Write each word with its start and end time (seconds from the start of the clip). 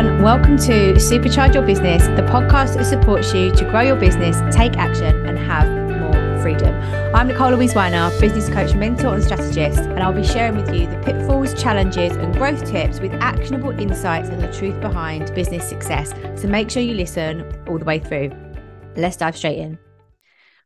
everyone. 0.00 0.22
Welcome 0.22 0.56
to 0.58 0.94
Supercharge 0.94 1.52
Your 1.52 1.62
Business, 1.62 2.06
the 2.06 2.22
podcast 2.22 2.76
that 2.76 2.86
supports 2.86 3.34
you 3.34 3.50
to 3.52 3.64
grow 3.70 3.82
your 3.82 3.96
business, 3.96 4.36
take 4.54 4.78
action, 4.78 5.26
and 5.26 5.38
have 5.38 5.68
more 6.00 6.40
freedom. 6.40 6.74
I'm 7.14 7.28
Nicole 7.28 7.50
Louise 7.50 7.74
Weiner, 7.74 8.10
business 8.18 8.48
coach, 8.48 8.74
mentor, 8.74 9.14
and 9.14 9.22
strategist, 9.22 9.80
and 9.80 10.00
I'll 10.00 10.14
be 10.14 10.24
sharing 10.24 10.56
with 10.56 10.74
you 10.74 10.86
the 10.86 10.96
pitfalls, 11.04 11.60
challenges, 11.60 12.16
and 12.16 12.32
growth 12.32 12.64
tips 12.64 12.98
with 12.98 13.12
actionable 13.14 13.78
insights 13.78 14.30
and 14.30 14.40
the 14.40 14.50
truth 14.50 14.80
behind 14.80 15.34
business 15.34 15.68
success. 15.68 16.14
So 16.40 16.48
make 16.48 16.70
sure 16.70 16.82
you 16.82 16.94
listen 16.94 17.44
all 17.68 17.78
the 17.78 17.84
way 17.84 17.98
through. 17.98 18.30
Let's 18.96 19.16
dive 19.16 19.36
straight 19.36 19.58
in. 19.58 19.78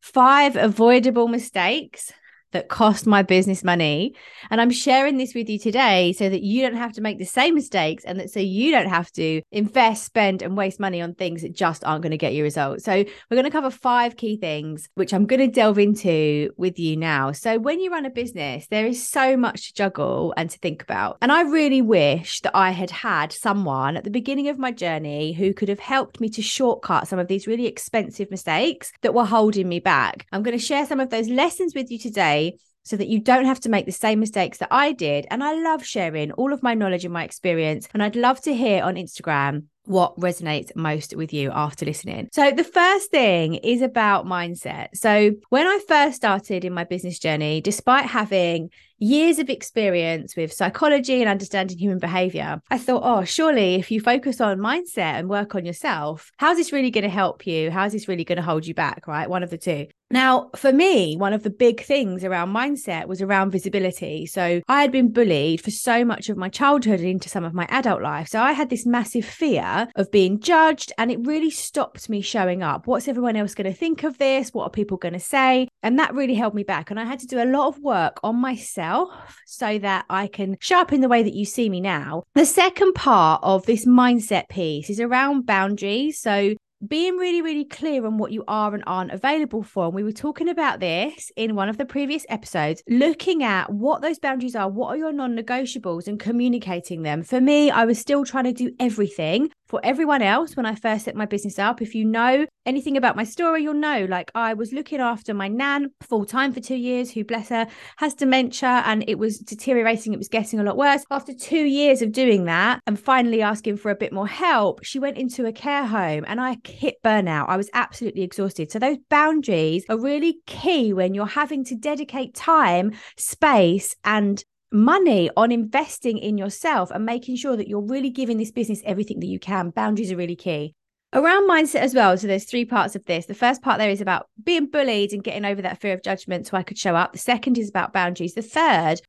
Five 0.00 0.54
avoidable 0.54 1.26
mistakes 1.26 2.12
that 2.54 2.68
cost 2.68 3.06
my 3.06 3.22
business 3.22 3.62
money. 3.62 4.14
And 4.50 4.60
I'm 4.60 4.70
sharing 4.70 5.18
this 5.18 5.34
with 5.34 5.50
you 5.50 5.58
today 5.58 6.12
so 6.14 6.30
that 6.30 6.42
you 6.42 6.62
don't 6.62 6.76
have 6.76 6.92
to 6.94 7.02
make 7.02 7.18
the 7.18 7.24
same 7.26 7.54
mistakes 7.54 8.04
and 8.04 8.18
that 8.18 8.30
so 8.30 8.40
you 8.40 8.70
don't 8.70 8.88
have 8.88 9.10
to 9.12 9.42
invest, 9.52 10.04
spend, 10.04 10.40
and 10.40 10.56
waste 10.56 10.80
money 10.80 11.02
on 11.02 11.14
things 11.14 11.42
that 11.42 11.54
just 11.54 11.84
aren't 11.84 12.02
going 12.02 12.12
to 12.12 12.16
get 12.16 12.32
you 12.32 12.42
results. 12.42 12.84
So, 12.84 12.92
we're 12.94 13.36
going 13.36 13.44
to 13.44 13.50
cover 13.50 13.70
five 13.70 14.16
key 14.16 14.36
things, 14.36 14.88
which 14.94 15.12
I'm 15.12 15.26
going 15.26 15.40
to 15.40 15.48
delve 15.48 15.78
into 15.78 16.50
with 16.56 16.78
you 16.78 16.96
now. 16.96 17.32
So, 17.32 17.58
when 17.58 17.80
you 17.80 17.90
run 17.90 18.06
a 18.06 18.10
business, 18.10 18.66
there 18.68 18.86
is 18.86 19.06
so 19.06 19.36
much 19.36 19.68
to 19.68 19.74
juggle 19.74 20.32
and 20.36 20.48
to 20.48 20.58
think 20.58 20.82
about. 20.82 21.18
And 21.20 21.32
I 21.32 21.42
really 21.42 21.82
wish 21.82 22.40
that 22.42 22.56
I 22.56 22.70
had 22.70 22.90
had 22.90 23.32
someone 23.32 23.96
at 23.96 24.04
the 24.04 24.10
beginning 24.10 24.48
of 24.48 24.58
my 24.58 24.70
journey 24.70 25.32
who 25.32 25.52
could 25.52 25.68
have 25.68 25.80
helped 25.80 26.20
me 26.20 26.28
to 26.30 26.42
shortcut 26.42 27.08
some 27.08 27.18
of 27.18 27.26
these 27.26 27.46
really 27.46 27.66
expensive 27.66 28.30
mistakes 28.30 28.92
that 29.02 29.14
were 29.14 29.24
holding 29.24 29.68
me 29.68 29.80
back. 29.80 30.26
I'm 30.30 30.44
going 30.44 30.56
to 30.56 30.64
share 30.64 30.86
some 30.86 31.00
of 31.00 31.10
those 31.10 31.28
lessons 31.28 31.74
with 31.74 31.90
you 31.90 31.98
today 31.98 32.43
so 32.84 32.96
that 32.96 33.08
you 33.08 33.18
don't 33.18 33.46
have 33.46 33.60
to 33.60 33.68
make 33.68 33.86
the 33.86 33.92
same 33.92 34.20
mistakes 34.20 34.58
that 34.58 34.68
I 34.70 34.92
did. 34.92 35.26
And 35.30 35.42
I 35.42 35.54
love 35.54 35.84
sharing 35.84 36.32
all 36.32 36.52
of 36.52 36.62
my 36.62 36.74
knowledge 36.74 37.04
and 37.04 37.14
my 37.14 37.24
experience. 37.24 37.88
And 37.94 38.02
I'd 38.02 38.16
love 38.16 38.40
to 38.42 38.54
hear 38.54 38.82
on 38.82 38.96
Instagram 38.96 39.64
what 39.86 40.16
resonates 40.18 40.74
most 40.74 41.14
with 41.14 41.32
you 41.32 41.50
after 41.50 41.84
listening. 41.84 42.28
So, 42.32 42.50
the 42.50 42.64
first 42.64 43.10
thing 43.10 43.56
is 43.56 43.82
about 43.82 44.26
mindset. 44.26 44.88
So, 44.94 45.32
when 45.50 45.66
I 45.66 45.78
first 45.86 46.16
started 46.16 46.64
in 46.64 46.72
my 46.72 46.84
business 46.84 47.18
journey, 47.18 47.60
despite 47.60 48.06
having 48.06 48.70
years 48.98 49.38
of 49.38 49.50
experience 49.50 50.36
with 50.36 50.52
psychology 50.52 51.20
and 51.20 51.28
understanding 51.28 51.76
human 51.76 51.98
behavior, 51.98 52.62
I 52.70 52.78
thought, 52.78 53.02
oh, 53.04 53.24
surely 53.24 53.74
if 53.74 53.90
you 53.90 54.00
focus 54.00 54.40
on 54.40 54.58
mindset 54.58 55.18
and 55.18 55.28
work 55.28 55.54
on 55.54 55.66
yourself, 55.66 56.30
how's 56.38 56.56
this 56.56 56.72
really 56.72 56.90
going 56.90 57.04
to 57.04 57.10
help 57.10 57.46
you? 57.46 57.70
How's 57.70 57.92
this 57.92 58.08
really 58.08 58.24
going 58.24 58.36
to 58.36 58.42
hold 58.42 58.66
you 58.66 58.74
back? 58.74 59.06
Right. 59.06 59.28
One 59.28 59.42
of 59.42 59.50
the 59.50 59.58
two. 59.58 59.88
Now, 60.14 60.50
for 60.54 60.72
me, 60.72 61.16
one 61.16 61.32
of 61.32 61.42
the 61.42 61.50
big 61.50 61.82
things 61.82 62.22
around 62.22 62.54
mindset 62.54 63.08
was 63.08 63.20
around 63.20 63.50
visibility. 63.50 64.26
So 64.26 64.62
I 64.68 64.80
had 64.80 64.92
been 64.92 65.10
bullied 65.10 65.60
for 65.60 65.72
so 65.72 66.04
much 66.04 66.28
of 66.28 66.36
my 66.36 66.48
childhood 66.48 67.00
and 67.00 67.08
into 67.08 67.28
some 67.28 67.42
of 67.42 67.52
my 67.52 67.66
adult 67.68 68.00
life. 68.00 68.28
So 68.28 68.40
I 68.40 68.52
had 68.52 68.70
this 68.70 68.86
massive 68.86 69.24
fear 69.24 69.88
of 69.96 70.12
being 70.12 70.38
judged, 70.38 70.92
and 70.98 71.10
it 71.10 71.26
really 71.26 71.50
stopped 71.50 72.08
me 72.08 72.20
showing 72.20 72.62
up. 72.62 72.86
What's 72.86 73.08
everyone 73.08 73.34
else 73.34 73.56
going 73.56 73.68
to 73.68 73.76
think 73.76 74.04
of 74.04 74.18
this? 74.18 74.50
What 74.50 74.62
are 74.62 74.70
people 74.70 74.98
going 74.98 75.14
to 75.14 75.18
say? 75.18 75.66
And 75.82 75.98
that 75.98 76.14
really 76.14 76.34
held 76.34 76.54
me 76.54 76.62
back. 76.62 76.92
And 76.92 77.00
I 77.00 77.04
had 77.04 77.18
to 77.18 77.26
do 77.26 77.42
a 77.42 77.50
lot 77.50 77.66
of 77.66 77.80
work 77.80 78.20
on 78.22 78.36
myself 78.36 79.10
so 79.46 79.80
that 79.80 80.04
I 80.08 80.28
can 80.28 80.58
show 80.60 80.78
up 80.78 80.92
in 80.92 81.00
the 81.00 81.08
way 81.08 81.24
that 81.24 81.34
you 81.34 81.44
see 81.44 81.68
me 81.68 81.80
now. 81.80 82.22
The 82.36 82.46
second 82.46 82.94
part 82.94 83.40
of 83.42 83.66
this 83.66 83.84
mindset 83.84 84.48
piece 84.48 84.90
is 84.90 85.00
around 85.00 85.44
boundaries. 85.44 86.20
So 86.20 86.54
being 86.88 87.16
really, 87.16 87.42
really 87.42 87.64
clear 87.64 88.06
on 88.06 88.18
what 88.18 88.32
you 88.32 88.44
are 88.48 88.74
and 88.74 88.84
aren't 88.86 89.12
available 89.12 89.62
for. 89.62 89.86
And 89.86 89.94
we 89.94 90.02
were 90.02 90.12
talking 90.12 90.48
about 90.48 90.80
this 90.80 91.30
in 91.36 91.54
one 91.54 91.68
of 91.68 91.78
the 91.78 91.84
previous 91.84 92.26
episodes, 92.28 92.82
looking 92.88 93.42
at 93.42 93.72
what 93.72 94.02
those 94.02 94.18
boundaries 94.18 94.56
are, 94.56 94.68
what 94.68 94.88
are 94.88 94.96
your 94.96 95.12
non 95.12 95.36
negotiables, 95.36 96.06
and 96.06 96.18
communicating 96.18 97.02
them. 97.02 97.22
For 97.22 97.40
me, 97.40 97.70
I 97.70 97.84
was 97.84 97.98
still 97.98 98.24
trying 98.24 98.44
to 98.44 98.52
do 98.52 98.70
everything 98.78 99.50
for 99.66 99.80
everyone 99.82 100.22
else 100.22 100.56
when 100.56 100.66
I 100.66 100.74
first 100.74 101.04
set 101.04 101.16
my 101.16 101.26
business 101.26 101.58
up. 101.58 101.80
If 101.80 101.94
you 101.94 102.04
know 102.04 102.46
anything 102.66 102.96
about 102.96 103.16
my 103.16 103.24
story, 103.24 103.62
you'll 103.62 103.74
know 103.74 104.06
like 104.08 104.30
I 104.34 104.54
was 104.54 104.72
looking 104.72 105.00
after 105.00 105.34
my 105.34 105.48
nan 105.48 105.90
full 106.02 106.24
time 106.24 106.52
for 106.52 106.60
two 106.60 106.76
years, 106.76 107.10
who, 107.10 107.24
bless 107.24 107.48
her, 107.48 107.66
has 107.96 108.14
dementia 108.14 108.82
and 108.86 109.04
it 109.08 109.18
was 109.18 109.38
deteriorating. 109.38 110.12
It 110.12 110.18
was 110.18 110.28
getting 110.28 110.60
a 110.60 110.62
lot 110.62 110.76
worse. 110.76 111.04
After 111.10 111.32
two 111.32 111.64
years 111.64 112.02
of 112.02 112.12
doing 112.12 112.44
that 112.44 112.80
and 112.86 112.98
finally 112.98 113.42
asking 113.42 113.78
for 113.78 113.90
a 113.90 113.96
bit 113.96 114.12
more 114.12 114.28
help, 114.28 114.84
she 114.84 114.98
went 114.98 115.18
into 115.18 115.46
a 115.46 115.52
care 115.52 115.86
home 115.86 116.24
and 116.26 116.40
I 116.40 116.58
hit 116.64 116.96
burnout. 117.02 117.48
I 117.48 117.56
was 117.56 117.70
absolutely 117.74 118.22
exhausted. 118.22 118.70
So, 118.70 118.78
those 118.78 118.98
boundaries 119.08 119.84
are 119.88 119.98
really 119.98 120.38
key 120.46 120.92
when 120.92 121.14
you're 121.14 121.26
having 121.26 121.64
to 121.66 121.74
dedicate 121.74 122.34
time, 122.34 122.92
space, 123.16 123.94
and 124.04 124.42
money 124.74 125.30
on 125.36 125.52
investing 125.52 126.18
in 126.18 126.36
yourself 126.36 126.90
and 126.90 127.06
making 127.06 127.36
sure 127.36 127.56
that 127.56 127.68
you're 127.68 127.80
really 127.80 128.10
giving 128.10 128.36
this 128.36 128.50
business 128.50 128.82
everything 128.84 129.20
that 129.20 129.26
you 129.26 129.38
can. 129.38 129.70
Boundaries 129.70 130.12
are 130.12 130.16
really 130.16 130.36
key. 130.36 130.74
Around 131.12 131.48
mindset 131.48 131.80
as 131.80 131.94
well. 131.94 132.18
So 132.18 132.26
there's 132.26 132.44
three 132.44 132.64
parts 132.64 132.96
of 132.96 133.04
this. 133.04 133.26
The 133.26 133.34
first 133.34 133.62
part 133.62 133.78
there 133.78 133.88
is 133.88 134.00
about 134.00 134.26
being 134.42 134.66
bullied 134.66 135.12
and 135.12 135.22
getting 135.22 135.44
over 135.44 135.62
that 135.62 135.80
fear 135.80 135.94
of 135.94 136.02
judgment 136.02 136.46
so 136.46 136.56
I 136.56 136.64
could 136.64 136.76
show 136.76 136.96
up. 136.96 137.12
The 137.12 137.18
second 137.18 137.56
is 137.56 137.68
about 137.68 137.92
boundaries. 137.92 138.34
The 138.34 138.42
third 138.42 139.00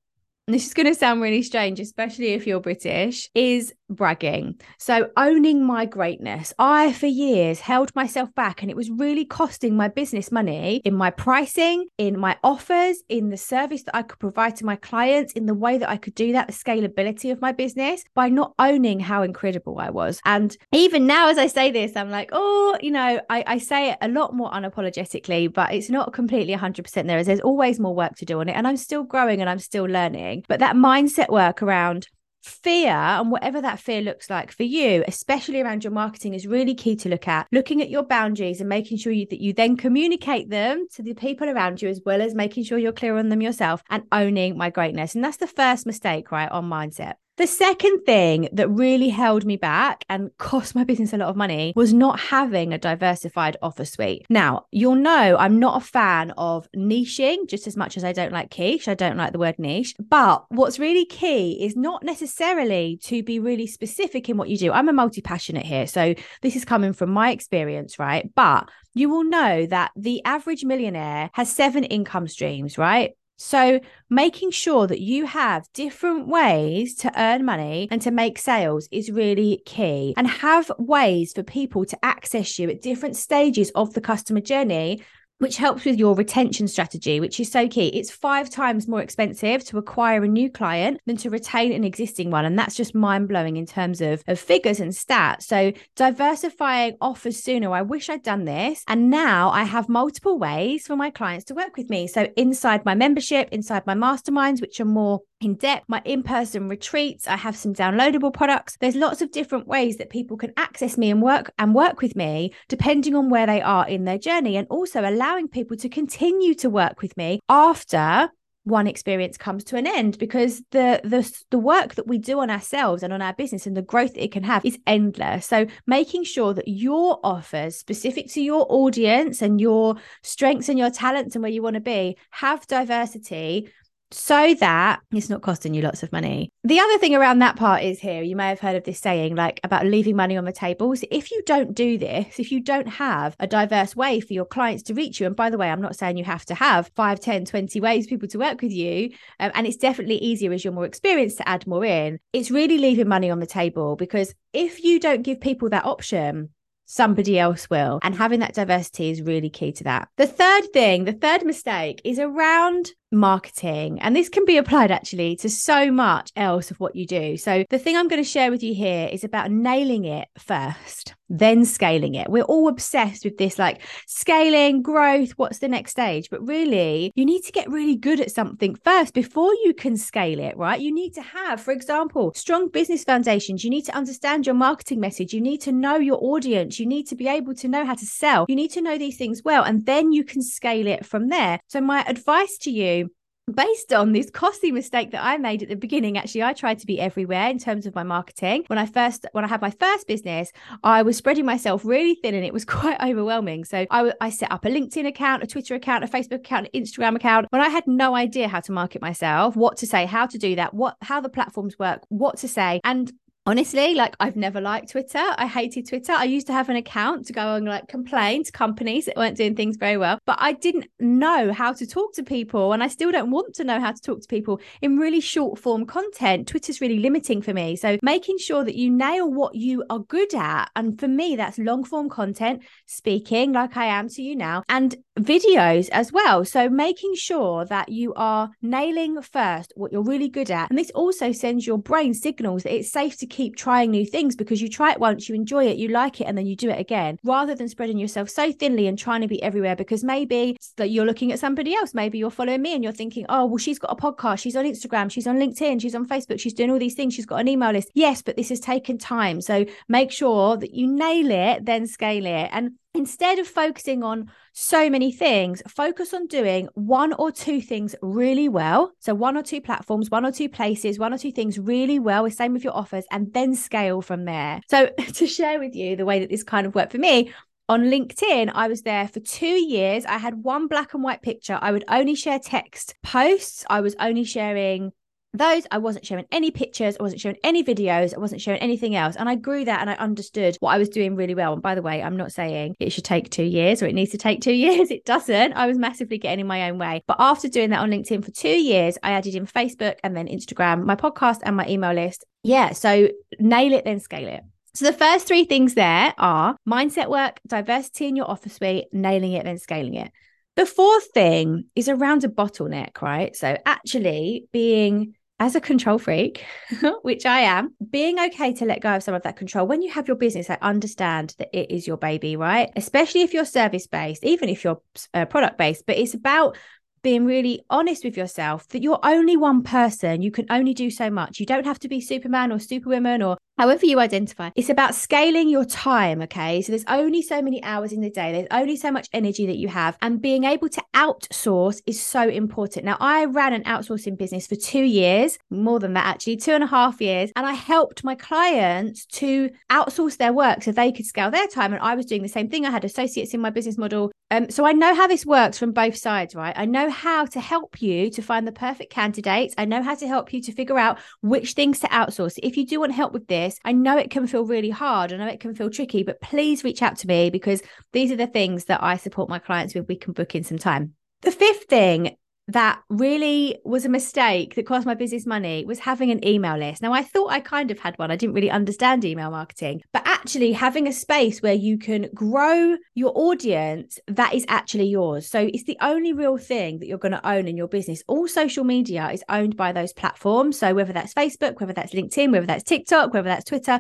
and 0.48 0.54
this 0.54 0.68
is 0.68 0.76
going 0.76 0.86
to 0.86 0.94
sound 0.94 1.22
really 1.22 1.42
strange, 1.42 1.80
especially 1.80 2.34
if 2.34 2.46
you're 2.46 2.60
British, 2.60 3.32
is 3.34 3.74
bragging. 3.90 4.60
So, 4.78 5.10
owning 5.18 5.64
my 5.64 5.86
greatness. 5.86 6.54
I, 6.60 6.94
for 6.94 7.08
years, 7.08 7.60
held 7.60 7.94
myself 7.96 8.34
back 8.36 8.62
and 8.62 8.72
it 8.72 8.78
was 8.78 8.90
really 8.90 9.26
costing 9.26 9.76
my 9.76 9.88
business 9.88 10.32
money 10.32 10.82
in 10.86 10.96
my 10.96 11.10
pricing, 11.10 11.88
in 11.98 12.20
my 12.20 12.38
offers, 12.44 13.04
in 13.10 13.30
the 13.30 13.38
service 13.38 13.84
that 13.84 13.96
I 13.96 14.02
could 14.02 14.20
provide 14.20 14.56
to 14.58 14.66
my 14.66 14.76
clients, 14.76 15.34
in 15.34 15.46
the 15.46 15.54
way 15.54 15.78
that 15.78 15.90
I 15.90 15.98
could 15.98 16.16
do 16.16 16.32
that, 16.34 16.48
the 16.48 16.54
scalability 16.54 17.32
of 17.32 17.42
my 17.42 17.52
business 17.52 18.04
by 18.14 18.30
not 18.30 18.54
owning 18.60 19.00
how 19.00 19.24
incredible 19.24 19.80
I 19.80 19.90
was. 19.90 20.20
And 20.26 20.56
even 20.72 21.06
now, 21.06 21.30
as 21.30 21.38
I 21.38 21.48
say 21.48 21.72
this, 21.72 21.96
I'm 21.96 22.10
like, 22.10 22.30
oh, 22.32 22.78
you 22.82 22.92
know, 22.92 23.20
I, 23.30 23.44
I 23.48 23.58
say 23.58 23.92
it 23.92 23.98
a 24.02 24.08
lot 24.08 24.34
more 24.34 24.52
unapologetically, 24.52 25.54
but 25.54 25.74
it's 25.74 25.90
not 25.90 26.14
completely 26.14 26.56
100% 26.56 27.08
there. 27.08 27.24
There's 27.24 27.40
always 27.40 27.80
more 27.80 27.96
work 27.96 28.16
to 28.18 28.26
do 28.26 28.40
on 28.40 28.50
it. 28.50 28.54
And 28.54 28.68
I'm 28.68 28.78
still 28.78 29.04
growing 29.04 29.42
and 29.42 29.50
I'm 29.50 29.60
still 29.60 29.86
learning. 29.86 30.46
But 30.48 30.60
that 30.60 30.76
mindset 30.76 31.30
work 31.30 31.62
around 31.62 32.08
fear 32.46 32.92
and 32.92 33.32
whatever 33.32 33.62
that 33.62 33.80
fear 33.80 34.02
looks 34.02 34.30
like 34.30 34.52
for 34.52 34.64
you 34.64 35.04
especially 35.08 35.62
around 35.62 35.84
your 35.84 35.92
marketing 35.92 36.34
is 36.34 36.48
really 36.48 36.76
key 36.76 36.96
to 36.96 37.10
look 37.10 37.28
at. 37.28 37.48
Looking 37.52 37.82
at 37.82 37.90
your 37.90 38.04
boundaries 38.04 38.60
and 38.60 38.70
making 38.70 38.98
sure 38.98 39.12
you, 39.12 39.26
that 39.30 39.42
you 39.42 39.54
then 39.54 39.78
communicate 39.78 40.50
them 40.50 40.88
to 40.94 41.04
the 41.04 41.14
people 41.14 41.50
around 41.50 41.82
you 41.82 41.90
as 41.90 42.02
well 42.06 42.22
as 42.22 42.36
making 42.36 42.64
sure 42.64 42.78
you're 42.78 42.92
clear 42.92 43.18
on 43.18 43.30
them 43.30 43.42
yourself 43.42 43.84
and 43.90 44.04
owning 44.12 44.58
my 44.58 44.70
greatness. 44.70 45.16
And 45.16 45.24
that's 45.24 45.38
the 45.38 45.48
first 45.48 45.86
mistake 45.86 46.32
right 46.32 46.52
on 46.52 46.70
mindset 46.70 47.16
the 47.38 47.48
second 47.48 48.04
thing 48.06 48.50
that 48.54 48.70
really 48.70 49.10
held 49.10 49.46
me 49.46 49.58
back 49.58 50.06
and 50.10 50.30
cost 50.38 50.76
my 50.76 50.84
business 50.84 51.14
a 51.14 51.18
lot 51.18 51.30
of 51.30 51.36
money 51.36 51.74
was 51.76 51.94
not 51.94 52.20
having 52.20 52.74
a 52.74 52.78
diversified 52.78 53.58
offer 53.62 53.86
suite. 53.86 54.26
Now, 54.30 54.66
you'll 54.72 54.96
know 54.96 55.36
I'm 55.38 55.60
not 55.60 55.82
a 55.82 55.86
fan 55.86 56.32
of 56.38 56.68
niching 56.76 57.48
just 57.48 57.68
as 57.68 57.76
much 57.76 57.98
as 57.98 58.04
I 58.04 58.14
don't 58.14 58.32
like 58.32 58.52
quiche. 58.52 58.88
I 58.88 58.94
don't 58.94 59.18
like 59.18 59.34
the 59.34 59.40
word 59.40 59.60
niche. 59.60 59.96
But 60.00 60.46
what's 60.50 60.80
really 60.80 61.06
key 61.06 61.64
is 61.64 61.76
not 61.76 62.04
necessarily 62.04 63.00
to 63.04 63.24
be 63.24 63.40
really 63.40 63.68
specific 63.68 64.30
in 64.30 64.38
what 64.38 64.50
you 64.50 64.58
do. 64.58 64.72
I'm 64.72 64.90
a 64.90 64.94
multi 64.94 65.22
passionate 65.22 65.66
here. 65.66 65.88
So 65.88 66.16
this 66.42 66.56
is 66.56 66.64
coming 66.64 66.94
from 66.94 67.10
my 67.10 67.32
experience, 67.32 68.00
right? 68.00 68.30
But 68.36 68.70
you 68.94 69.10
will 69.10 69.26
know 69.26 69.66
that 69.66 69.92
the 69.98 70.24
average 70.24 70.64
millionaire 70.64 71.30
has 71.34 71.52
seven 71.52 71.84
income 71.84 72.28
streams, 72.28 72.78
right? 72.78 73.12
So, 73.38 73.82
making 74.10 74.52
sure 74.52 74.88
that 74.88 75.02
you 75.02 75.26
have 75.26 75.72
different 75.74 76.28
ways 76.28 76.96
to 76.96 77.12
earn 77.20 77.44
money 77.44 77.88
and 77.92 78.02
to 78.02 78.12
make 78.12 78.38
sales 78.38 78.88
is 78.92 79.12
really 79.12 79.62
key. 79.66 80.14
And 80.16 80.28
have 80.28 80.72
ways 80.78 81.34
for 81.34 81.44
people 81.44 81.86
to 81.86 82.06
access 82.06 82.58
you 82.58 82.70
at 82.70 82.82
different 82.82 83.18
stages 83.18 83.72
of 83.76 83.94
the 83.94 84.02
customer 84.02 84.40
journey 84.42 85.04
which 85.40 85.58
helps 85.58 85.86
with 85.86 85.98
your 85.98 86.16
retention 86.16 86.68
strategy, 86.68 87.20
which 87.20 87.40
is 87.40 87.52
so 87.52 87.68
key. 87.68 87.88
It's 87.88 88.12
five 88.12 88.50
times 88.50 88.88
more 88.88 89.02
expensive 89.02 89.64
to 89.66 89.78
acquire 89.78 90.24
a 90.24 90.28
new 90.28 90.50
client 90.50 91.00
than 91.06 91.18
to 91.18 91.30
retain 91.30 91.74
an 91.74 91.84
existing 91.84 92.32
one. 92.32 92.46
And 92.46 92.58
that's 92.58 92.76
just 92.76 92.96
mind 92.96 93.28
blowing 93.28 93.58
in 93.58 93.66
terms 93.66 94.02
of, 94.02 94.24
of 94.28 94.40
figures 94.40 94.80
and 94.80 94.92
stats. 94.92 95.44
So, 95.44 95.74
diversifying 95.96 96.98
offers 97.02 97.44
sooner. 97.44 97.72
I 97.72 97.82
wish 97.82 98.10
I'd 98.10 98.24
done 98.24 98.46
this. 98.46 98.84
And 98.88 99.10
now 99.10 99.50
I 99.50 99.64
have 99.64 99.90
multiple 99.90 100.40
ways 100.40 100.88
for 100.88 100.96
my 100.96 101.10
clients 101.10 101.46
to 101.46 101.56
work 101.56 101.78
with 101.78 101.90
me. 101.90 102.08
So, 102.08 102.28
inside 102.38 102.86
my 102.86 102.96
membership, 102.96 103.50
inside 103.52 103.86
my 103.86 103.96
masterminds, 103.96 104.62
which 104.62 104.80
are 104.80 104.86
more 104.86 105.22
in 105.42 105.56
depth, 105.56 105.86
my 105.88 106.02
in 106.06 106.24
person 106.24 106.70
retreats. 106.70 107.28
I 107.28 107.36
have 107.36 107.56
some 107.56 107.74
downloadable 107.74 108.34
products. 108.34 108.78
There's 108.80 108.96
lots 108.96 109.22
of 109.22 109.32
different 109.32 109.68
ways 109.68 109.98
that 109.98 110.10
people 110.10 110.38
can 110.38 110.54
access 110.58 110.98
me 110.98 111.12
and 111.12 111.22
work 111.22 111.52
and 111.58 111.76
work 111.76 112.02
with 112.02 112.16
me 112.16 112.54
depending 112.68 113.16
on 113.16 113.30
where 113.30 113.46
they 113.46 113.62
are 113.62 113.88
in 113.88 114.06
their 114.06 114.18
journey, 114.18 114.58
and 114.58 114.68
also 114.70 115.02
allowing 115.02 115.48
people 115.48 115.78
to 115.78 115.90
continue 115.90 116.56
to 116.56 116.70
work 116.70 117.02
with 117.02 117.16
me 117.18 117.40
after 117.50 118.30
one 118.66 118.88
experience 118.88 119.38
comes 119.38 119.64
to 119.64 119.78
an 119.78 119.86
end 119.86 120.18
because 120.18 120.64
the 120.72 121.00
the 121.04 121.32
the 121.52 121.60
work 121.60 121.94
that 121.96 122.08
we 122.08 122.18
do 122.18 122.40
on 122.40 122.50
ourselves 122.50 123.04
and 123.04 123.14
on 123.14 123.22
our 123.22 123.34
business 123.34 123.68
and 123.68 123.78
the 123.78 123.82
growth 123.82 124.16
that 124.16 124.24
it 124.24 124.32
can 124.32 124.44
have 124.44 124.66
is 124.66 124.80
endless 124.88 125.46
so 125.46 125.68
making 125.86 126.24
sure 126.24 126.52
that 126.52 126.68
your 126.68 127.20
offers 127.24 127.78
specific 127.78 128.28
to 128.28 128.42
your 128.42 128.66
audience 128.68 129.44
and 129.44 129.62
your 129.62 129.96
strengths 130.24 130.68
and 130.68 130.80
your 130.80 130.90
talents 130.90 131.36
and 131.36 131.44
where 131.44 131.52
you 131.52 131.62
want 131.62 131.76
to 131.76 131.80
be 131.80 132.18
have 132.32 132.66
diversity 132.66 133.70
so 134.16 134.56
that 134.56 135.02
it's 135.12 135.30
not 135.30 135.42
costing 135.42 135.74
you 135.74 135.82
lots 135.82 136.04
of 136.04 136.12
money. 136.12 136.52
The 136.64 136.80
other 136.80 136.98
thing 136.98 137.16
around 137.16 137.40
that 137.40 137.56
part 137.56 137.84
is 137.84 138.00
here, 138.00 138.24
you 138.24 138.36
may 138.36 138.50
have 138.50 138.60
heard 138.60 138.76
of 138.76 138.84
this 138.84 139.00
saying, 139.00 139.36
like 139.36 139.60
about 139.64 139.86
leaving 139.86 140.16
money 140.16 140.38
on 140.38 140.46
the 140.46 140.52
table. 140.52 140.96
So 140.96 141.06
if 141.12 141.32
you 141.32 141.44
don't 141.46 141.74
do 141.74 141.98
this, 141.98 142.40
if 142.40 142.52
you 142.52 142.62
don't 142.62 142.88
have 142.88 143.36
a 143.40 143.48
diverse 143.48 143.96
way 143.96 144.20
for 144.20 144.34
your 144.34 144.46
clients 144.46 144.84
to 144.84 144.94
reach 144.94 145.20
you, 145.20 145.28
and 145.28 145.36
by 145.36 145.50
the 145.50 145.58
way, 145.58 145.70
I'm 145.70 145.82
not 145.82 145.96
saying 145.96 146.18
you 146.18 146.24
have 146.24 146.46
to 146.46 146.56
have 146.56 146.92
5, 146.96 147.20
10, 147.20 147.46
20 147.46 147.80
ways 147.82 148.08
people 148.08 148.28
to 148.30 148.40
work 148.40 148.62
with 148.62 148.72
you, 148.72 149.12
um, 149.40 149.52
and 149.54 149.68
it's 149.68 149.78
definitely 149.78 150.18
easier 150.18 150.54
as 150.54 150.64
you're 150.64 150.74
more 150.74 150.86
experienced 150.86 151.38
to 151.38 151.50
add 151.50 151.68
more 151.68 151.86
in, 151.86 152.20
it's 152.34 152.52
really 152.52 152.78
leaving 152.78 153.08
money 153.08 153.30
on 153.30 153.40
the 153.40 153.46
table 153.46 153.96
because 153.96 154.34
if 154.54 154.84
you 154.84 155.00
don't 155.00 155.24
give 155.24 155.42
people 155.42 155.70
that 155.70 155.86
option, 155.86 156.50
somebody 156.86 157.38
else 157.38 157.70
will. 157.70 158.00
And 158.04 158.16
having 158.16 158.40
that 158.40 158.54
diversity 158.54 159.10
is 159.10 159.22
really 159.22 159.50
key 159.50 159.72
to 159.74 159.84
that. 159.86 160.08
The 160.18 160.28
third 160.28 160.72
thing, 160.72 161.06
the 161.06 161.14
third 161.14 161.44
mistake 161.44 162.02
is 162.04 162.20
around 162.20 162.92
marketing. 163.12 164.00
And 164.02 164.16
this 164.16 164.30
can 164.30 164.46
be 164.46 164.58
applied 164.58 164.92
actually 164.92 165.36
to 165.38 165.50
so 165.50 165.92
much 165.92 166.32
else 166.36 166.72
of 166.72 166.80
what 166.80 166.96
you 166.96 167.06
do. 167.06 167.38
So, 167.38 167.64
the 167.70 167.80
thing 167.80 167.96
I'm 167.96 168.08
going 168.08 168.24
to 168.24 168.30
share 168.30 168.52
with 168.52 168.64
you 168.64 168.74
here 168.74 169.08
is 169.12 169.24
about 169.24 169.52
nailing 169.52 170.06
it 170.06 170.28
first, 170.38 171.16
then 171.30 171.66
scaling 171.66 172.16
it. 172.16 172.30
We're 172.30 172.44
all 172.44 172.68
obsessed 172.68 173.26
with 173.26 173.38
this 173.38 173.58
like 173.58 173.82
scaling, 174.08 174.82
growth, 174.82 175.32
what's 175.32 175.60
the 175.60 175.68
next 175.68 175.92
stage? 175.92 176.30
But 176.30 176.46
really, 176.46 177.12
you 177.16 177.26
need 177.26 177.44
to 177.44 177.52
get 177.52 177.70
really 177.70 177.96
good 177.96 178.20
at 178.20 178.32
something 178.32 178.76
first 178.76 179.14
before 179.14 179.54
you 179.64 179.74
can 179.74 179.98
scale 179.98 180.40
it, 180.40 180.58
right? 180.58 180.80
You 180.80 180.94
need 180.94 181.14
to 181.14 181.22
have, 181.22 181.62
for 181.62 181.72
example, 181.72 182.34
strong 182.36 182.70
business 182.70 183.04
foundations. 183.04 183.64
You 183.64 183.70
need 183.70 183.86
to 183.86 183.96
understand 183.96 184.46
your 184.46 184.56
marketing 184.56 185.00
message. 185.00 185.34
You 185.34 185.42
need 185.42 185.62
to 185.62 185.72
know 185.72 185.98
your 185.98 186.20
audience. 186.22 186.80
You 186.80 186.86
need 186.86 187.08
to 187.08 187.16
be 187.16 187.28
able 187.28 187.56
to 187.56 187.68
know 187.68 187.86
how 187.86 187.96
to 187.96 188.06
sell. 188.06 188.46
You 188.50 188.56
need 188.56 188.72
to 188.72 188.82
know 188.82 188.98
these 188.98 189.18
things 189.18 189.44
well, 189.44 189.64
and 189.64 189.86
then 189.86 190.12
you 190.12 190.24
can 190.24 190.42
scale 190.42 190.88
it 190.88 191.06
from 191.06 191.30
there. 191.30 191.60
So, 191.68 191.82
my 191.82 192.04
advice 192.08 192.58
to 192.60 192.72
you 192.72 193.05
based 193.54 193.94
on 193.94 194.12
this 194.12 194.30
costly 194.30 194.72
mistake 194.72 195.12
that 195.12 195.24
I 195.24 195.38
made 195.38 195.62
at 195.62 195.70
the 195.70 195.76
beginning, 195.76 196.18
actually, 196.18 196.44
I 196.44 196.54
tried 196.54 196.80
to 196.80 196.88
be 196.88 197.00
everywhere 197.00 197.50
in 197.50 197.60
terms 197.60 197.86
of 197.86 197.94
my 197.94 198.04
marketing. 198.04 198.64
When 198.68 198.80
I 198.80 198.86
first, 198.86 199.26
when 199.34 199.46
I 199.46 199.48
had 199.48 199.62
my 199.62 199.70
first 199.70 200.08
business, 200.08 200.52
I 200.84 201.04
was 201.04 201.18
spreading 201.18 201.46
myself 201.46 201.86
really 201.86 202.16
thin 202.16 202.34
and 202.34 202.44
it 202.44 202.54
was 202.54 202.66
quite 202.76 203.00
overwhelming. 203.02 203.66
So 203.66 203.86
I, 203.92 204.14
I 204.20 204.30
set 204.30 204.52
up 204.52 204.66
a 204.66 204.70
LinkedIn 204.70 205.06
account, 205.08 205.44
a 205.44 205.48
Twitter 205.48 205.76
account, 205.76 206.04
a 206.04 206.08
Facebook 206.08 206.40
account, 206.40 206.68
an 206.74 206.82
Instagram 206.82 207.16
account. 207.16 207.48
When 207.52 207.62
I 207.62 207.70
had 207.70 207.86
no 207.88 208.16
idea 208.16 208.48
how 208.48 208.62
to 208.62 208.72
market 208.72 209.02
myself, 209.02 209.56
what 209.56 209.78
to 209.78 209.88
say, 209.88 210.06
how 210.06 210.26
to 210.26 210.38
do 210.38 210.56
that, 210.56 210.74
what, 210.74 210.98
how 211.02 211.22
the 211.22 211.30
platforms 211.30 211.78
work, 211.78 212.02
what 212.10 212.38
to 212.38 212.48
say. 212.48 212.82
And 212.84 213.12
honestly 213.46 213.94
like 213.94 214.16
i've 214.20 214.36
never 214.36 214.60
liked 214.60 214.92
twitter. 214.92 215.22
I 215.38 215.48
hated 215.48 215.88
twitter. 215.88 216.14
I 216.14 216.26
used 216.26 216.48
to 216.48 216.54
have 216.54 216.70
an 216.70 216.76
account 216.76 217.28
to 217.28 217.34
go 217.34 217.56
and 217.56 217.66
like 217.66 217.88
complain 217.88 218.44
to 218.44 218.52
companies 218.52 219.06
that 219.06 219.18
weren't 219.18 219.38
doing 219.38 219.56
things 219.56 219.78
very 219.78 219.98
well 219.98 220.20
but 220.26 220.38
i 220.40 220.54
didn't 220.54 220.88
know 221.00 221.52
how 221.52 221.74
to 221.74 221.86
talk 221.86 222.14
to 222.16 222.24
people 222.24 222.74
and 222.74 222.84
i 222.84 222.88
still 222.88 223.12
don't 223.12 223.32
want 223.32 223.54
to 223.56 223.64
know 223.64 223.80
how 223.80 223.92
to 223.92 224.02
talk 224.02 224.22
to 224.22 224.28
people 224.28 224.60
in 224.82 224.98
really 224.98 225.20
short 225.20 225.60
form 225.60 225.86
content. 225.86 226.48
Twitter's 226.48 226.82
really 226.82 227.00
limiting 227.00 227.42
for 227.42 227.54
me. 227.54 227.76
So 227.76 227.98
making 228.02 228.38
sure 228.38 228.64
that 228.64 228.76
you 228.76 228.90
nail 228.90 229.32
what 229.32 229.56
you 229.56 229.84
are 229.90 230.00
good 230.00 230.34
at 230.34 230.70
and 230.76 231.00
for 231.00 231.08
me 231.08 231.36
that's 231.36 231.58
long 231.58 231.84
form 231.84 232.10
content 232.10 232.64
speaking 232.86 233.54
like 233.54 233.78
i 233.78 233.86
am 233.86 234.08
to 234.10 234.22
you 234.22 234.36
now 234.36 234.64
and 234.70 234.96
videos 235.20 235.90
as 235.92 236.12
well 236.12 236.44
so 236.44 236.70
making 236.70 237.16
sure 237.16 237.66
that 237.66 237.90
you 237.90 238.14
are 238.16 238.50
nailing 238.62 239.22
first 239.22 239.72
what 239.76 239.92
you're 239.92 240.04
really 240.04 240.30
good 240.30 240.52
at 240.52 240.70
and 240.70 240.78
this 240.78 240.92
also 240.92 241.32
sends 241.32 241.66
your 241.66 241.78
brain 241.78 242.14
signals 242.14 242.64
that 242.64 242.76
it's 242.76 242.92
safe 242.92 243.18
to 243.18 243.26
keep 243.26 243.56
trying 243.56 243.92
new 243.92 244.06
things 244.06 244.36
because 244.36 244.62
you 244.62 244.70
try 244.70 244.92
it 244.92 245.00
once, 245.00 245.30
you 245.30 245.36
enjoy 245.36 245.66
it, 245.66 245.78
you 245.78 245.88
like 245.88 246.22
it, 246.22 246.26
and 246.26 246.38
then 246.38 246.46
you 246.46 246.56
do 246.56 246.70
it 246.70 246.80
again, 246.80 247.18
rather 247.24 247.56
than 247.56 247.70
spreading 247.70 247.98
yourself 247.98 248.30
so 248.30 248.52
thinly 248.52 248.88
and 248.88 248.98
trying 248.98 249.22
to 249.22 249.28
be 249.28 249.42
everywhere 249.42 249.76
because 249.76 250.04
maybe 250.04 250.58
that 250.78 250.90
you're 250.90 251.06
looking 251.06 251.32
at 251.32 251.40
somebody 251.40 251.74
else. 251.76 251.94
Maybe 251.94 252.18
you're 252.18 252.30
following 252.30 252.62
me 252.62 252.74
and 252.74 252.84
you're 252.84 252.94
thinking, 252.94 253.26
oh, 253.30 253.46
well, 253.46 253.58
she's 253.58 253.80
got 253.80 253.92
a 253.92 253.96
podcast, 253.96 254.40
she's 254.40 254.56
on 254.56 254.66
Instagram, 254.66 255.12
she's 255.12 255.28
on 255.28 255.38
LinkedIn, 255.38 255.82
she's 255.82 255.96
on 255.96 256.08
Facebook, 256.08 256.40
she's 256.40 256.54
doing 256.54 256.72
all 256.72 256.80
these 256.80 256.96
things, 256.96 257.14
she's 257.14 257.26
got 257.26 257.42
an 257.42 257.48
email 257.48 257.72
list. 257.72 257.92
Yes, 257.94 258.22
but 258.22 258.36
this 258.36 258.50
has 258.50 258.60
taken 258.60 258.98
time. 258.98 259.42
So 259.42 259.66
make 259.88 260.12
sure 260.12 260.58
that 260.58 260.74
you 260.74 260.88
nail 260.88 261.32
it, 261.32 261.66
then 261.66 261.88
scale 261.88 262.26
it. 262.26 262.50
And 262.52 262.72
instead 262.96 263.40
of 263.40 263.48
focusing 263.48 264.04
on 264.04 264.32
so 264.54 264.90
many 264.90 265.12
things, 265.12 265.62
focus 265.68 266.14
on 266.14 266.28
doing 266.28 266.68
one 266.74 267.14
or 267.14 267.32
two 267.32 267.62
things 267.62 267.96
really 268.02 268.50
well. 268.50 268.92
So, 269.00 269.14
one 269.14 269.38
or 269.38 269.44
two 269.44 269.62
platforms, 269.62 270.10
one 270.10 270.26
or 270.26 270.32
two 270.32 270.50
places, 270.50 270.98
one 270.98 271.14
or 271.14 271.18
two 271.18 271.32
things 271.32 271.60
really 271.60 272.00
well. 272.00 272.30
Same 272.30 272.54
with 272.54 272.64
your 272.64 272.76
offers, 272.76 273.06
and 273.12 273.34
then 273.34 273.56
scale 273.56 274.02
from 274.02 274.26
there. 274.26 274.62
So, 274.70 274.88
to 275.14 275.28
share 275.28 275.60
with 275.60 275.76
you 275.76 275.96
the 275.96 276.06
way 276.06 276.20
that 276.20 276.30
this 276.30 276.44
kind 276.44 276.66
of 276.66 276.76
worked 276.76 276.94
for 276.94 276.98
me, 276.98 277.32
on 277.68 277.86
LinkedIn, 277.86 278.52
I 278.54 278.68
was 278.68 278.84
there 278.84 279.08
for 279.08 279.20
two 279.20 279.48
years. 279.48 280.06
I 280.06 280.18
had 280.18 280.44
one 280.44 280.68
black 280.68 280.94
and 280.94 281.04
white 281.04 281.24
picture. 281.24 281.58
I 281.60 281.72
would 281.72 281.84
only 281.88 282.14
share 282.14 282.38
text 282.38 282.94
posts. 283.02 283.66
I 283.70 283.82
was 283.82 283.96
only 284.00 284.24
sharing 284.24 284.92
those 285.38 285.66
I 285.72 285.78
wasn't 285.78 286.06
showing 286.06 286.26
any 286.32 286.52
pictures, 286.52 286.96
I 287.00 287.04
wasn't 287.04 287.22
showing 287.22 287.38
any 287.44 287.64
videos, 287.64 288.14
I 288.14 288.20
wasn't 288.20 288.42
showing 288.42 288.60
anything 288.60 288.96
else. 288.96 289.16
And 289.16 289.30
I 289.30 289.36
grew 289.36 289.66
that 289.66 289.82
and 289.82 289.90
I 289.90 289.94
understood 289.96 290.58
what 290.60 290.72
I 290.72 290.78
was 290.78 290.90
doing 290.90 291.16
really 291.16 291.36
well. 291.36 291.54
And 291.54 291.62
by 291.62 291.76
the 291.76 291.82
way, 291.82 292.02
I'm 292.02 292.18
not 292.18 292.32
saying 292.32 292.76
it 292.80 292.92
should 292.92 293.06
take 293.06 293.30
two 293.30 293.44
years 293.44 293.82
or 293.82 293.88
it 293.88 293.94
needs 293.94 294.12
to 294.12 294.18
take 294.18 294.42
two 294.42 294.54
years. 294.66 294.92
It 294.92 295.06
doesn't. 295.06 295.54
I 295.54 295.68
was 295.68 295.78
massively 295.78 296.18
getting 296.18 296.42
in 296.42 296.48
my 296.48 296.70
own 296.70 296.78
way. 296.78 297.04
But 297.08 297.18
after 297.20 297.48
doing 297.48 297.70
that 297.72 297.80
on 297.80 297.92
LinkedIn 297.92 298.24
for 298.24 298.32
two 298.32 298.50
years, 298.50 298.98
I 299.04 299.12
added 299.12 299.36
in 299.36 299.46
Facebook 299.46 299.96
and 300.04 300.16
then 300.16 300.28
Instagram, 300.28 300.86
my 300.86 300.96
podcast 300.96 301.40
and 301.44 301.56
my 301.56 301.68
email 301.68 301.94
list. 301.94 302.26
Yeah. 302.44 302.74
So 302.74 303.10
nail 303.40 303.74
it, 303.74 303.86
then 303.86 304.00
scale 304.00 304.28
it. 304.28 304.42
So 304.76 304.86
the 304.86 304.94
first 304.94 305.26
three 305.26 305.46
things 305.46 305.74
there 305.74 306.14
are 306.18 306.58
mindset 306.68 307.10
work, 307.10 307.40
diversity 307.48 308.08
in 308.08 308.18
your 308.18 308.30
office 308.30 308.56
suite, 308.56 308.88
nailing 308.92 309.32
it, 309.32 309.46
then 309.46 309.58
scaling 309.58 309.94
it. 309.94 310.12
The 310.56 310.66
fourth 310.66 311.12
thing 311.14 311.66
is 311.76 311.90
around 311.90 312.24
a 312.24 312.30
bottleneck, 312.30 313.02
right? 313.02 313.36
So 313.36 313.58
actually 313.66 314.48
being 314.54 315.16
as 315.40 315.56
a 315.56 315.62
control 315.62 315.98
freak, 315.98 316.46
which 317.02 317.26
I 317.26 317.42
am, 317.42 317.74
being 317.90 318.20
okay 318.20 318.54
to 318.54 318.66
let 318.66 318.82
go 318.82 318.96
of 318.96 319.04
some 319.04 319.14
of 319.14 319.24
that 319.24 319.36
control. 319.36 319.68
When 319.68 319.82
you 319.82 319.92
have 319.92 320.08
your 320.08 320.16
business, 320.16 320.50
I 320.50 320.58
understand 320.62 321.36
that 321.38 321.50
it 321.54 321.72
is 321.72 321.86
your 321.86 321.98
baby, 321.98 322.36
right? 322.36 322.72
Especially 322.76 323.22
if 323.22 323.34
you're 323.34 323.46
service 323.46 323.88
based, 323.88 324.24
even 324.24 324.50
if 324.50 324.64
you're 324.64 324.82
uh, 325.14 325.26
product 325.26 325.58
based, 325.58 325.86
but 325.86 325.98
it's 325.98 326.14
about 326.14 326.58
being 327.06 327.26
really 327.26 327.64
honest 327.70 328.04
with 328.04 328.18
yourself 328.18 328.68
that 328.70 328.82
you're 328.82 329.00
only 329.04 329.38
one 329.38 329.62
person. 329.62 330.24
You 330.24 330.32
can 330.32 330.48
only 330.50 330.74
do 330.74 330.90
so 330.90 331.12
much. 331.12 331.40
You 331.40 331.46
don't 331.46 331.66
have 331.66 331.78
to 331.80 331.88
be 331.88 332.02
Superman 332.02 332.52
or 332.52 332.58
Superwoman 332.58 333.22
or 333.22 333.38
however 333.58 333.86
you 333.86 334.00
identify. 334.00 334.50
It's 334.56 334.70
about 334.70 334.96
scaling 334.96 335.50
your 335.50 335.66
time. 335.66 336.22
Okay. 336.24 336.62
So 336.62 336.72
there's 336.72 336.86
only 336.88 337.22
so 337.22 337.42
many 337.42 337.64
hours 337.64 337.92
in 337.92 338.02
the 338.02 338.10
day, 338.10 338.32
there's 338.32 338.48
only 338.52 338.76
so 338.76 338.92
much 338.92 339.08
energy 339.14 339.46
that 339.46 339.58
you 339.58 339.68
have, 339.68 339.98
and 340.02 340.22
being 340.22 340.44
able 340.44 340.70
to 340.70 340.84
outsource 340.94 341.82
is 341.86 342.02
so 342.02 342.28
important. 342.28 342.86
Now, 342.86 342.98
I 343.00 343.26
ran 343.26 343.54
an 343.54 343.64
outsourcing 343.64 344.18
business 344.18 344.48
for 344.48 344.56
two 344.56 344.84
years, 344.84 345.38
more 345.50 345.80
than 345.80 345.94
that, 345.94 346.06
actually, 346.06 346.38
two 346.38 346.54
and 346.54 346.64
a 346.64 346.68
half 346.68 347.02
years, 347.02 347.32
and 347.36 347.46
I 347.46 347.54
helped 347.54 348.04
my 348.04 348.16
clients 348.16 349.06
to 349.08 349.50
outsource 349.70 350.18
their 350.18 350.34
work 350.34 350.64
so 350.64 350.72
they 350.72 350.92
could 350.92 351.06
scale 351.06 351.32
their 351.32 351.48
time. 351.48 351.74
And 351.74 351.82
I 351.82 351.96
was 351.96 352.06
doing 352.06 352.24
the 352.24 352.30
same 352.30 352.50
thing. 352.50 352.66
I 352.66 352.72
had 352.72 352.86
associates 352.86 353.34
in 353.34 353.42
my 353.42 353.50
business 353.50 353.78
model. 353.78 354.12
Um, 354.32 354.50
so 354.50 354.66
I 354.66 354.72
know 354.72 354.96
how 354.96 355.06
this 355.06 355.26
works 355.26 355.60
from 355.60 355.72
both 355.72 355.96
sides, 355.96 356.34
right? 356.34 356.54
I 356.58 356.66
know 356.66 356.90
how 356.90 357.26
to 357.26 357.40
help 357.40 357.82
you 357.82 358.10
to 358.10 358.22
find 358.24 358.48
the 358.48 358.52
perfect 358.52 358.92
candidates. 358.92 359.54
I 359.58 359.66
know 359.66 359.84
how 359.84 359.94
to 359.96 360.08
help 360.08 360.34
you 360.34 360.42
to 360.42 360.52
figure 360.52 360.80
out 360.80 360.98
which 361.22 361.54
things 361.54 361.80
to 361.82 361.88
outsource. 361.88 362.40
If 362.42 362.58
you 362.58 362.66
do 362.66 362.80
want 362.80 362.92
help 362.92 363.14
with 363.14 363.28
this, 363.28 363.45
I 363.64 363.72
know 363.72 363.98
it 363.98 364.12
can 364.12 364.28
feel 364.28 364.46
really 364.46 364.70
hard. 364.70 365.14
I 365.14 365.18
know 365.18 365.28
it 365.28 365.40
can 365.40 365.56
feel 365.56 365.70
tricky, 365.70 366.04
but 366.04 366.22
please 366.22 366.64
reach 366.64 366.82
out 366.82 366.98
to 366.98 367.08
me 367.08 367.30
because 367.30 367.62
these 367.94 368.12
are 368.12 368.16
the 368.16 368.28
things 368.28 368.66
that 368.66 368.84
I 368.84 368.98
support 368.98 369.30
my 369.30 369.40
clients 369.40 369.76
with. 369.76 369.88
We 369.88 369.96
can 369.96 370.14
book 370.14 370.36
in 370.36 370.44
some 370.44 370.58
time. 370.58 370.94
The 371.22 371.32
fifth 371.32 371.66
thing 371.66 372.16
that 372.48 372.80
really 372.90 373.58
was 373.66 373.86
a 373.86 373.90
mistake 373.90 374.54
that 374.54 374.68
cost 374.68 374.86
my 374.86 374.94
business 374.94 375.26
money 375.26 375.66
was 375.66 375.80
having 375.80 376.12
an 376.12 376.26
email 376.26 376.56
list. 376.58 376.82
Now, 376.82 376.94
I 376.94 377.02
thought 377.02 377.32
I 377.32 377.40
kind 377.40 377.72
of 377.72 377.80
had 377.80 377.98
one. 377.98 378.12
I 378.12 378.16
didn't 378.16 378.36
really 378.36 378.52
understand 378.52 379.04
email 379.04 379.32
marketing, 379.32 379.82
but 379.92 380.04
actually 380.06 380.52
having 380.52 380.88
a 380.88 380.94
space 380.94 381.42
where 381.42 381.56
you 381.56 381.80
can 381.80 382.08
grow 382.14 382.78
your 382.94 383.14
audience 383.16 383.98
that 384.08 384.36
is 384.36 384.46
actually 384.48 384.86
yours. 384.86 385.28
So 385.28 385.40
it's 385.40 385.64
the 385.64 385.78
only 385.82 386.14
real 386.14 386.38
thing 386.38 386.80
that 386.80 386.88
you're 386.88 387.00
going 387.00 387.14
to 387.14 387.28
own 387.28 387.48
in 387.48 387.58
your 387.58 387.68
business. 387.68 388.04
All 388.08 388.28
social 388.28 388.64
media 388.64 389.10
is 389.10 389.24
owned 389.28 389.58
by 389.58 389.72
those 389.72 389.92
platforms. 389.92 390.60
So 390.60 390.76
whether 390.76 390.94
that's 390.94 391.16
Facebook, 391.16 391.60
whether 391.60 391.74
that's 391.74 391.94
LinkedIn, 391.94 392.32
whether 392.32 392.46
that's 392.46 392.64
TikTok, 392.64 393.12
whether 393.12 393.30
that's 393.30 393.46
Twitter, 393.46 393.80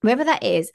wherever 0.00 0.24
that 0.24 0.42
is, 0.42 0.72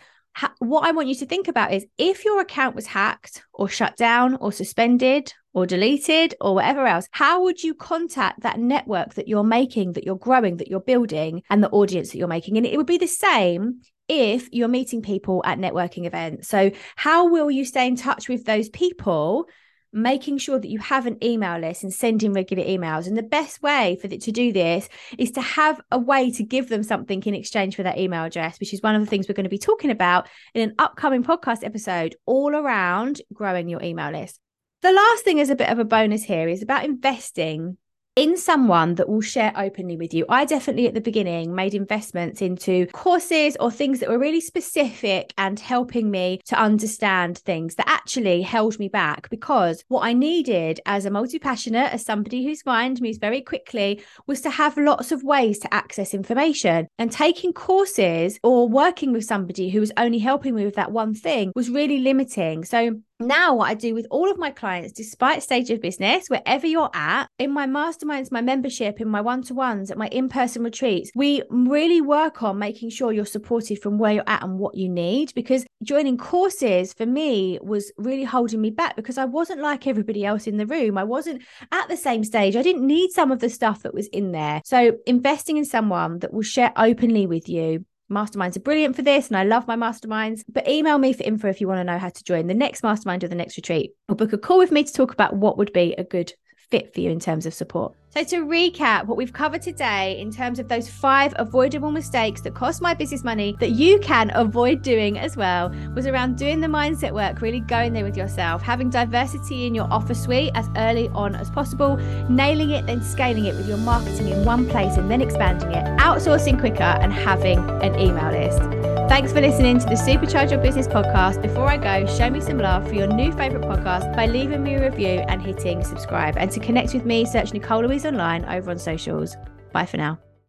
what 0.59 0.87
I 0.87 0.91
want 0.91 1.07
you 1.07 1.15
to 1.15 1.25
think 1.25 1.47
about 1.47 1.73
is 1.73 1.85
if 1.97 2.23
your 2.23 2.39
account 2.39 2.75
was 2.75 2.85
hacked 2.85 3.43
or 3.51 3.67
shut 3.67 3.97
down 3.97 4.35
or 4.35 4.51
suspended 4.51 5.33
or 5.53 5.65
deleted 5.65 6.35
or 6.41 6.55
whatever 6.55 6.85
else, 6.85 7.07
how 7.11 7.43
would 7.43 7.63
you 7.63 7.73
contact 7.73 8.41
that 8.41 8.59
network 8.59 9.15
that 9.15 9.27
you're 9.27 9.43
making, 9.43 9.93
that 9.93 10.03
you're 10.03 10.15
growing, 10.15 10.57
that 10.57 10.67
you're 10.67 10.79
building, 10.79 11.43
and 11.49 11.63
the 11.63 11.69
audience 11.69 12.11
that 12.11 12.17
you're 12.17 12.27
making? 12.27 12.57
And 12.57 12.65
it 12.65 12.77
would 12.77 12.87
be 12.87 12.97
the 12.97 13.07
same 13.07 13.81
if 14.07 14.49
you're 14.51 14.67
meeting 14.67 15.01
people 15.01 15.41
at 15.45 15.57
networking 15.57 16.05
events. 16.05 16.47
So, 16.47 16.71
how 16.95 17.27
will 17.27 17.49
you 17.49 17.65
stay 17.65 17.87
in 17.87 17.95
touch 17.95 18.27
with 18.27 18.45
those 18.45 18.69
people 18.69 19.47
making 19.93 20.37
sure 20.37 20.59
that 20.59 20.69
you 20.69 20.79
have 20.79 21.05
an 21.05 21.21
email 21.23 21.59
list 21.59 21.83
and 21.83 21.93
sending 21.93 22.33
regular 22.33 22.63
emails. 22.63 23.07
And 23.07 23.17
the 23.17 23.23
best 23.23 23.61
way 23.61 23.97
for 24.01 24.07
it 24.07 24.21
to 24.21 24.31
do 24.31 24.53
this 24.53 24.87
is 25.17 25.31
to 25.31 25.41
have 25.41 25.81
a 25.91 25.99
way 25.99 26.31
to 26.31 26.43
give 26.43 26.69
them 26.69 26.83
something 26.83 27.21
in 27.23 27.33
exchange 27.33 27.75
for 27.75 27.83
that 27.83 27.97
email 27.97 28.23
address, 28.23 28.59
which 28.59 28.73
is 28.73 28.81
one 28.81 28.95
of 28.95 29.01
the 29.01 29.07
things 29.07 29.27
we're 29.27 29.35
going 29.35 29.43
to 29.43 29.49
be 29.49 29.57
talking 29.57 29.91
about 29.91 30.29
in 30.53 30.69
an 30.69 30.75
upcoming 30.79 31.23
podcast 31.23 31.63
episode 31.63 32.15
all 32.25 32.55
around 32.55 33.21
growing 33.33 33.67
your 33.67 33.83
email 33.83 34.11
list. 34.11 34.39
The 34.81 34.91
last 34.91 35.23
thing 35.23 35.37
is 35.37 35.51
a 35.51 35.55
bit 35.55 35.69
of 35.69 35.77
a 35.77 35.85
bonus 35.85 36.23
here 36.23 36.49
is 36.49 36.63
about 36.63 36.85
investing 36.85 37.77
in 38.15 38.35
someone 38.35 38.95
that 38.95 39.07
will 39.07 39.21
share 39.21 39.53
openly 39.55 39.95
with 39.95 40.13
you. 40.13 40.25
I 40.27 40.43
definitely 40.43 40.87
at 40.87 40.95
the 40.95 41.01
beginning 41.01 41.55
made 41.55 41.73
investments 41.73 42.41
into 42.41 42.87
courses 42.87 43.55
or 43.59 43.71
things 43.71 43.99
that 43.99 44.09
were 44.09 44.17
really 44.17 44.41
specific 44.41 45.33
and 45.37 45.59
helping 45.59 46.11
me 46.11 46.41
to 46.47 46.59
understand 46.59 47.37
things 47.37 47.75
that 47.75 47.87
actually 47.87 48.41
held 48.41 48.79
me 48.79 48.89
back 48.89 49.29
because 49.29 49.85
what 49.87 50.01
I 50.01 50.13
needed 50.13 50.81
as 50.85 51.05
a 51.05 51.11
multi 51.11 51.39
passionate, 51.39 51.93
as 51.93 52.03
somebody 52.03 52.43
whose 52.43 52.65
mind 52.65 53.01
moves 53.01 53.19
very 53.19 53.41
quickly, 53.41 54.01
was 54.25 54.41
to 54.41 54.49
have 54.49 54.77
lots 54.77 55.11
of 55.11 55.23
ways 55.23 55.59
to 55.59 55.73
access 55.73 56.13
information. 56.13 56.87
And 56.97 57.11
taking 57.11 57.53
courses 57.53 58.39
or 58.43 58.67
working 58.67 59.13
with 59.13 59.25
somebody 59.25 59.69
who 59.69 59.79
was 59.79 59.91
only 59.95 60.19
helping 60.19 60.55
me 60.55 60.65
with 60.65 60.75
that 60.75 60.91
one 60.91 61.13
thing 61.13 61.53
was 61.55 61.69
really 61.69 61.99
limiting. 61.99 62.65
So 62.65 62.99
now 63.21 63.55
what 63.55 63.69
i 63.69 63.73
do 63.73 63.93
with 63.93 64.07
all 64.11 64.29
of 64.29 64.37
my 64.37 64.51
clients 64.51 64.91
despite 64.91 65.43
stage 65.43 65.69
of 65.69 65.81
business 65.81 66.27
wherever 66.27 66.67
you're 66.67 66.89
at 66.93 67.27
in 67.39 67.51
my 67.51 67.65
masterminds 67.65 68.31
my 68.31 68.41
membership 68.41 68.99
in 68.99 69.07
my 69.07 69.21
one-to-ones 69.21 69.91
at 69.91 69.97
my 69.97 70.07
in-person 70.07 70.63
retreats 70.63 71.11
we 71.15 71.41
really 71.49 72.01
work 72.01 72.43
on 72.43 72.57
making 72.57 72.89
sure 72.89 73.11
you're 73.11 73.25
supported 73.25 73.81
from 73.81 73.97
where 73.97 74.13
you're 74.13 74.23
at 74.27 74.43
and 74.43 74.59
what 74.59 74.75
you 74.75 74.89
need 74.89 75.33
because 75.35 75.65
joining 75.83 76.17
courses 76.17 76.93
for 76.93 77.05
me 77.05 77.57
was 77.61 77.91
really 77.97 78.23
holding 78.23 78.61
me 78.61 78.69
back 78.69 78.95
because 78.95 79.17
i 79.17 79.25
wasn't 79.25 79.59
like 79.61 79.87
everybody 79.87 80.25
else 80.25 80.47
in 80.47 80.57
the 80.57 80.65
room. 80.65 80.97
I 80.97 81.03
wasn't 81.03 81.41
at 81.71 81.87
the 81.87 81.97
same 81.97 82.23
stage. 82.23 82.55
I 82.55 82.61
didn't 82.61 82.85
need 82.85 83.11
some 83.11 83.31
of 83.31 83.39
the 83.39 83.49
stuff 83.49 83.83
that 83.83 83.93
was 83.93 84.07
in 84.07 84.31
there. 84.31 84.61
So 84.65 84.97
investing 85.05 85.57
in 85.57 85.65
someone 85.65 86.19
that 86.19 86.33
will 86.33 86.41
share 86.41 86.71
openly 86.75 87.25
with 87.25 87.49
you 87.49 87.85
Masterminds 88.11 88.57
are 88.57 88.61
brilliant 88.61 88.95
for 88.95 89.01
this, 89.03 89.29
and 89.29 89.37
I 89.37 89.43
love 89.43 89.67
my 89.67 89.77
masterminds. 89.77 90.43
But 90.51 90.67
email 90.67 90.97
me 90.97 91.13
for 91.13 91.23
info 91.23 91.47
if 91.47 91.61
you 91.61 91.67
want 91.67 91.79
to 91.79 91.85
know 91.85 91.97
how 91.97 92.09
to 92.09 92.23
join 92.23 92.47
the 92.47 92.53
next 92.53 92.83
mastermind 92.83 93.23
or 93.23 93.29
the 93.29 93.35
next 93.35 93.55
retreat, 93.55 93.93
or 94.09 94.15
book 94.15 94.33
a 94.33 94.37
call 94.37 94.57
with 94.57 94.71
me 94.71 94.83
to 94.83 94.93
talk 94.93 95.13
about 95.13 95.35
what 95.35 95.57
would 95.57 95.71
be 95.71 95.93
a 95.93 96.03
good 96.03 96.33
fit 96.57 96.93
for 96.93 96.99
you 96.99 97.09
in 97.09 97.21
terms 97.21 97.45
of 97.45 97.53
support. 97.53 97.95
So, 98.13 98.25
to 98.25 98.45
recap 98.45 99.05
what 99.05 99.15
we've 99.15 99.31
covered 99.31 99.61
today 99.61 100.19
in 100.19 100.31
terms 100.31 100.59
of 100.59 100.67
those 100.67 100.89
five 100.89 101.33
avoidable 101.37 101.91
mistakes 101.91 102.41
that 102.41 102.53
cost 102.53 102.81
my 102.81 102.93
business 102.93 103.23
money 103.23 103.55
that 103.61 103.69
you 103.69 103.99
can 103.99 104.33
avoid 104.35 104.81
doing 104.81 105.17
as 105.17 105.37
well, 105.37 105.73
was 105.95 106.05
around 106.05 106.37
doing 106.37 106.59
the 106.59 106.67
mindset 106.67 107.13
work, 107.13 107.39
really 107.39 107.61
going 107.61 107.93
there 107.93 108.03
with 108.03 108.17
yourself, 108.17 108.61
having 108.61 108.89
diversity 108.89 109.65
in 109.65 109.73
your 109.73 109.87
offer 109.89 110.13
suite 110.13 110.51
as 110.55 110.67
early 110.75 111.07
on 111.13 111.37
as 111.37 111.49
possible, 111.49 111.95
nailing 112.27 112.71
it, 112.71 112.85
then 112.85 113.01
scaling 113.01 113.45
it 113.45 113.55
with 113.55 113.69
your 113.69 113.77
marketing 113.77 114.27
in 114.27 114.43
one 114.43 114.67
place 114.67 114.97
and 114.97 115.09
then 115.09 115.21
expanding 115.21 115.71
it, 115.71 115.85
outsourcing 115.97 116.59
quicker, 116.59 116.83
and 116.83 117.13
having 117.13 117.59
an 117.81 117.97
email 117.97 118.29
list. 118.29 118.90
Thanks 119.11 119.33
for 119.33 119.41
listening 119.41 119.77
to 119.77 119.85
the 119.87 119.95
Supercharge 119.95 120.51
Your 120.51 120.61
Business 120.61 120.87
podcast. 120.87 121.41
Before 121.41 121.67
I 121.67 121.75
go, 121.75 122.07
show 122.07 122.29
me 122.29 122.39
some 122.39 122.59
love 122.59 122.87
for 122.87 122.93
your 122.93 123.07
new 123.07 123.33
favorite 123.33 123.63
podcast 123.63 124.15
by 124.15 124.25
leaving 124.25 124.63
me 124.63 124.75
a 124.75 124.89
review 124.89 125.25
and 125.27 125.41
hitting 125.41 125.83
subscribe. 125.83 126.37
And 126.37 126.49
to 126.49 126.61
connect 126.61 126.93
with 126.93 127.03
me, 127.03 127.25
search 127.25 127.51
Nicole 127.51 127.81
Louise 127.81 128.05
online 128.05 128.45
over 128.45 128.71
on 128.71 128.79
socials. 128.79 129.35
Bye 129.73 129.85
for 129.85 129.97
now. 129.97 130.17